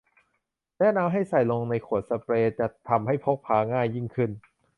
[0.79, 4.31] แนะนำให้ใส่ลงในขวดสเปรย์จะทำให้พกพาง่ายยิ่งขึ้น